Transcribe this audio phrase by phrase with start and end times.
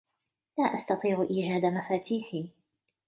[0.57, 2.49] لا استطيع إيجاد مفاتيحي.